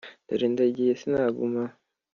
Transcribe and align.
dore 0.27 0.47
ndagiye 0.53 0.91
sinaguma 0.99 1.63
aha 1.67 1.75